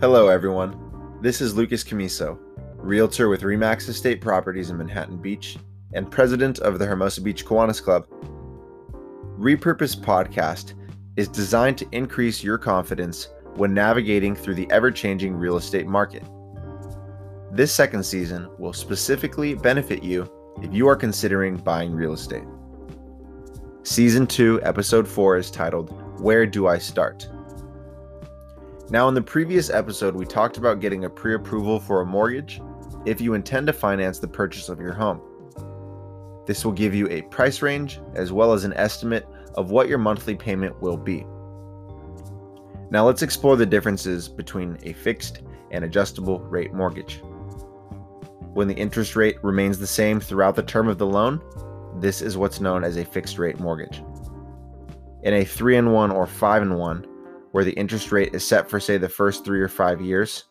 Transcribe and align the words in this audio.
Hello, 0.00 0.28
everyone. 0.28 1.18
This 1.20 1.42
is 1.42 1.54
Lucas 1.54 1.84
Camiso, 1.84 2.38
realtor 2.78 3.28
with 3.28 3.42
Remax 3.42 3.86
Estate 3.86 4.22
Properties 4.22 4.70
in 4.70 4.78
Manhattan 4.78 5.18
Beach 5.18 5.58
and 5.92 6.10
president 6.10 6.58
of 6.60 6.78
the 6.78 6.86
Hermosa 6.86 7.20
Beach 7.20 7.44
Kiwanis 7.44 7.82
Club. 7.82 8.06
Repurpose 9.38 9.94
Podcast 9.94 10.72
is 11.16 11.28
designed 11.28 11.76
to 11.76 11.88
increase 11.92 12.42
your 12.42 12.56
confidence 12.56 13.28
when 13.56 13.74
navigating 13.74 14.34
through 14.34 14.54
the 14.54 14.66
ever 14.70 14.90
changing 14.90 15.34
real 15.34 15.58
estate 15.58 15.86
market. 15.86 16.24
This 17.52 17.70
second 17.70 18.02
season 18.02 18.48
will 18.58 18.72
specifically 18.72 19.52
benefit 19.52 20.02
you 20.02 20.26
if 20.62 20.72
you 20.72 20.88
are 20.88 20.96
considering 20.96 21.58
buying 21.58 21.92
real 21.92 22.14
estate. 22.14 22.44
Season 23.82 24.26
2, 24.26 24.62
Episode 24.62 25.06
4 25.06 25.36
is 25.36 25.50
titled 25.50 25.90
Where 26.22 26.46
Do 26.46 26.68
I 26.68 26.78
Start? 26.78 27.28
Now, 28.90 29.06
in 29.06 29.14
the 29.14 29.22
previous 29.22 29.70
episode, 29.70 30.16
we 30.16 30.26
talked 30.26 30.56
about 30.56 30.80
getting 30.80 31.04
a 31.04 31.10
pre 31.10 31.34
approval 31.34 31.78
for 31.78 32.00
a 32.00 32.06
mortgage 32.06 32.60
if 33.06 33.20
you 33.20 33.34
intend 33.34 33.68
to 33.68 33.72
finance 33.72 34.18
the 34.18 34.26
purchase 34.26 34.68
of 34.68 34.80
your 34.80 34.92
home. 34.92 35.20
This 36.44 36.64
will 36.64 36.72
give 36.72 36.92
you 36.92 37.08
a 37.08 37.22
price 37.22 37.62
range 37.62 38.00
as 38.14 38.32
well 38.32 38.52
as 38.52 38.64
an 38.64 38.72
estimate 38.72 39.28
of 39.54 39.70
what 39.70 39.88
your 39.88 39.98
monthly 39.98 40.34
payment 40.34 40.82
will 40.82 40.96
be. 40.96 41.24
Now, 42.90 43.06
let's 43.06 43.22
explore 43.22 43.56
the 43.56 43.64
differences 43.64 44.28
between 44.28 44.76
a 44.82 44.92
fixed 44.92 45.42
and 45.70 45.84
adjustable 45.84 46.40
rate 46.40 46.72
mortgage. 46.72 47.20
When 48.54 48.66
the 48.66 48.74
interest 48.74 49.14
rate 49.14 49.36
remains 49.44 49.78
the 49.78 49.86
same 49.86 50.18
throughout 50.18 50.56
the 50.56 50.64
term 50.64 50.88
of 50.88 50.98
the 50.98 51.06
loan, 51.06 51.40
this 52.00 52.20
is 52.20 52.36
what's 52.36 52.60
known 52.60 52.82
as 52.82 52.96
a 52.96 53.04
fixed 53.04 53.38
rate 53.38 53.60
mortgage. 53.60 54.02
In 55.22 55.34
a 55.34 55.44
3 55.44 55.76
in 55.76 55.92
1 55.92 56.10
or 56.10 56.26
5 56.26 56.62
in 56.62 56.74
1, 56.74 57.06
where 57.52 57.64
the 57.64 57.72
interest 57.72 58.12
rate 58.12 58.34
is 58.34 58.46
set 58.46 58.68
for, 58.68 58.78
say, 58.78 58.98
the 58.98 59.08
first 59.08 59.44
three 59.44 59.60
or 59.60 59.68
five 59.68 60.00
years, 60.00 60.44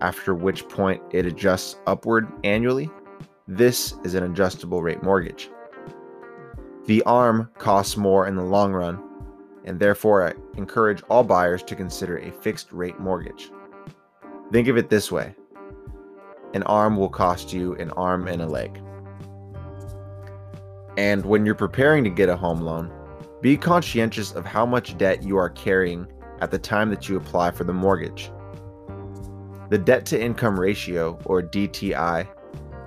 after 0.00 0.34
which 0.34 0.68
point 0.68 1.02
it 1.10 1.26
adjusts 1.26 1.76
upward 1.86 2.28
annually, 2.44 2.90
this 3.46 3.94
is 4.04 4.14
an 4.14 4.24
adjustable 4.24 4.82
rate 4.82 5.02
mortgage. 5.02 5.50
The 6.86 7.02
ARM 7.02 7.50
costs 7.58 7.96
more 7.96 8.26
in 8.26 8.36
the 8.36 8.42
long 8.42 8.72
run, 8.72 9.02
and 9.64 9.78
therefore 9.78 10.26
I 10.26 10.34
encourage 10.56 11.02
all 11.10 11.24
buyers 11.24 11.62
to 11.64 11.76
consider 11.76 12.18
a 12.18 12.30
fixed 12.30 12.72
rate 12.72 12.98
mortgage. 12.98 13.50
Think 14.50 14.68
of 14.68 14.78
it 14.78 14.88
this 14.88 15.12
way 15.12 15.34
an 16.54 16.62
arm 16.62 16.96
will 16.96 17.10
cost 17.10 17.52
you 17.52 17.74
an 17.74 17.90
arm 17.90 18.26
and 18.26 18.40
a 18.40 18.46
leg. 18.46 18.80
And 20.96 21.24
when 21.26 21.44
you're 21.44 21.54
preparing 21.54 22.02
to 22.04 22.10
get 22.10 22.30
a 22.30 22.36
home 22.36 22.60
loan, 22.60 22.90
be 23.42 23.56
conscientious 23.56 24.32
of 24.32 24.46
how 24.46 24.64
much 24.64 24.96
debt 24.96 25.22
you 25.22 25.36
are 25.36 25.50
carrying 25.50 26.06
at 26.40 26.50
the 26.50 26.58
time 26.58 26.90
that 26.90 27.08
you 27.08 27.16
apply 27.16 27.50
for 27.50 27.64
the 27.64 27.72
mortgage. 27.72 28.30
The 29.70 29.78
debt 29.78 30.06
to 30.06 30.20
income 30.20 30.58
ratio, 30.58 31.18
or 31.24 31.42
DTI, 31.42 32.26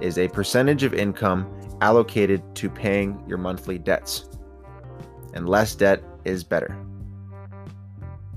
is 0.02 0.18
a 0.18 0.28
percentage 0.28 0.84
of 0.84 0.94
income 0.94 1.52
allocated 1.82 2.44
to 2.56 2.70
paying 2.70 3.24
your 3.28 3.38
monthly 3.38 3.78
debts. 3.78 4.30
And 5.34 5.48
less 5.48 5.76
debt 5.76 6.04
is 6.26 6.44
better. 6.44 6.76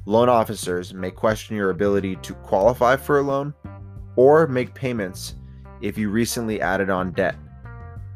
Loan 0.06 0.28
officers 0.28 0.92
may 0.92 1.10
question 1.10 1.56
your 1.56 1.70
ability 1.70 2.16
to 2.16 2.34
qualify 2.34 2.96
for 2.96 3.18
a 3.18 3.22
loan 3.22 3.54
or 4.16 4.46
make 4.46 4.74
payments 4.74 5.36
if 5.80 5.96
you 5.96 6.10
recently 6.10 6.60
added 6.60 6.90
on 6.90 7.12
debt, 7.12 7.36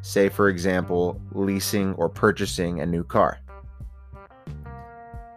say, 0.03 0.29
for 0.29 0.49
example, 0.49 1.21
leasing 1.33 1.95
or 1.95 2.09
purchasing 2.09 2.81
a 2.81 2.87
new 2.87 3.03
car. 3.03 3.41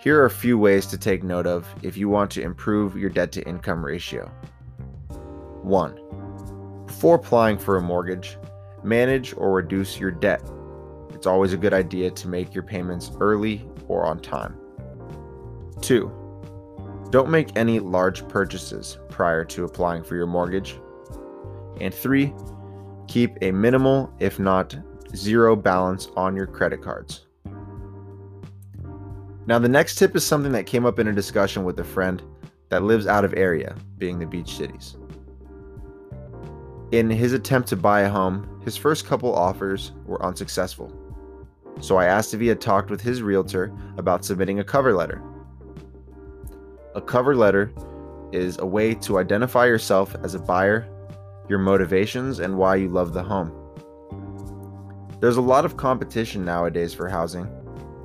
Here 0.02 0.20
are 0.20 0.26
a 0.26 0.32
few 0.32 0.58
ways 0.58 0.88
to 0.88 0.98
take 0.98 1.24
note 1.24 1.46
of 1.46 1.68
if 1.84 1.96
you 1.96 2.10
want 2.10 2.32
to 2.32 2.42
improve 2.42 2.98
your 2.98 3.12
debt 3.12 3.32
to 3.34 3.48
income 3.48 3.86
ratio. 3.86 4.26
1. 5.62 6.86
Before 6.88 7.18
applying 7.18 7.60
for 7.60 7.78
a 7.78 7.82
mortgage, 7.84 8.40
manage 8.84 9.36
or 9.38 9.52
reduce 9.52 10.00
your 10.00 10.10
debt. 10.10 10.42
It's 11.12 11.28
always 11.28 11.54
a 11.54 11.58
good 11.58 11.76
idea 11.76 12.10
to 12.10 12.28
make 12.28 12.52
your 12.52 12.64
payments 12.64 13.12
early 13.20 13.70
or 13.88 14.04
on 14.08 14.20
time. 14.20 14.58
2. 15.82 17.08
Don't 17.12 17.30
make 17.30 17.56
any 17.56 17.80
large 17.80 18.28
purchases 18.28 18.98
prior 19.10 19.46
to 19.46 19.66
applying 19.66 20.04
for 20.04 20.16
your 20.16 20.26
mortgage. 20.26 20.80
And 21.80 21.94
3. 21.94 22.34
Keep 23.08 23.38
a 23.44 23.52
minimal, 23.52 24.12
if 24.20 24.40
not 24.40 24.76
zero, 25.16 25.56
balance 25.56 26.08
on 26.16 26.36
your 26.36 26.48
credit 26.48 26.82
cards. 26.82 27.28
Now, 29.52 29.60
the 29.60 29.68
next 29.68 29.96
tip 29.96 30.16
is 30.16 30.26
something 30.26 30.54
that 30.54 30.66
came 30.66 30.86
up 30.86 30.98
in 30.98 31.10
a 31.10 31.12
discussion 31.12 31.66
with 31.66 31.78
a 31.82 31.84
friend 31.84 32.24
that 32.70 32.84
lives 32.84 33.06
out 33.06 33.26
of 33.26 33.34
area, 33.34 33.76
being 33.98 34.18
the 34.18 34.26
beach 34.26 34.56
cities. 34.56 34.96
In 36.94 37.10
his 37.10 37.34
attempt 37.34 37.68
to 37.68 37.76
buy 37.76 38.04
a 38.04 38.10
home, 38.10 38.62
his 38.64 38.78
first 38.78 39.06
couple 39.06 39.36
offers 39.36 39.92
were 40.06 40.26
unsuccessful. 40.26 40.90
So 41.82 41.98
I 41.98 42.06
asked 42.06 42.34
if 42.34 42.40
he 42.40 42.48
had 42.48 42.62
talked 42.62 42.90
with 42.90 43.02
his 43.02 43.22
realtor 43.22 43.74
about 43.98 44.24
submitting 44.24 44.62
a 44.62 44.64
cover 44.64 44.94
letter. 44.94 45.22
A 46.96 47.02
cover 47.02 47.36
letter 47.36 47.74
is 48.32 48.58
a 48.58 48.66
way 48.66 48.94
to 48.94 49.20
identify 49.20 49.66
yourself 49.66 50.16
as 50.24 50.34
a 50.34 50.40
buyer, 50.40 50.88
your 51.50 51.60
motivations, 51.60 52.40
and 52.40 52.58
why 52.58 52.78
you 52.78 52.88
love 52.88 53.12
the 53.12 53.22
home. 53.22 53.52
There's 55.20 55.36
a 55.36 55.42
lot 55.42 55.66
of 55.66 55.76
competition 55.76 56.46
nowadays 56.46 56.94
for 56.94 57.10
housing, 57.10 57.50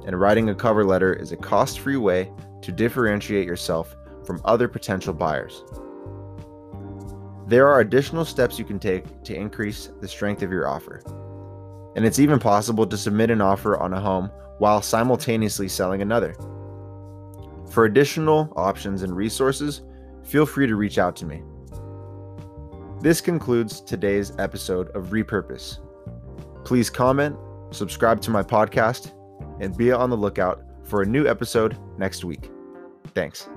and 0.06 0.18
writing 0.18 0.48
a 0.48 0.54
cover 0.54 0.84
letter 0.84 1.12
is 1.12 1.32
a 1.32 1.36
cost 1.36 1.80
free 1.80 1.96
way 1.96 2.32
to 2.62 2.72
differentiate 2.72 3.46
yourself 3.46 3.94
from 4.24 4.40
other 4.44 4.68
potential 4.68 5.12
buyers. 5.12 5.64
There 7.46 7.68
are 7.68 7.80
additional 7.80 8.24
steps 8.24 8.58
you 8.58 8.64
can 8.64 8.78
take 8.78 9.22
to 9.24 9.34
increase 9.34 9.90
the 10.00 10.08
strength 10.08 10.42
of 10.42 10.50
your 10.50 10.68
offer. 10.68 11.02
And 11.94 12.04
it's 12.04 12.18
even 12.18 12.38
possible 12.38 12.86
to 12.86 12.96
submit 12.96 13.30
an 13.30 13.40
offer 13.40 13.78
on 13.78 13.92
a 13.92 14.00
home 14.00 14.30
while 14.58 14.82
simultaneously 14.82 15.68
selling 15.68 16.02
another. 16.02 16.34
For 17.70 17.84
additional 17.84 18.52
options 18.56 19.02
and 19.02 19.14
resources, 19.14 19.82
feel 20.24 20.46
free 20.46 20.66
to 20.66 20.76
reach 20.76 20.98
out 20.98 21.14
to 21.16 21.26
me. 21.26 21.42
This 23.00 23.20
concludes 23.20 23.80
today's 23.80 24.32
episode 24.38 24.88
of 24.96 25.08
Repurpose. 25.08 25.78
Please 26.64 26.90
comment, 26.90 27.36
subscribe 27.70 28.20
to 28.22 28.30
my 28.30 28.42
podcast, 28.42 29.12
and 29.60 29.76
be 29.76 29.92
on 29.92 30.10
the 30.10 30.16
lookout 30.16 30.62
for 30.84 31.02
a 31.02 31.06
new 31.06 31.26
episode 31.26 31.76
next 31.98 32.24
week. 32.24 32.50
Thanks. 33.14 33.48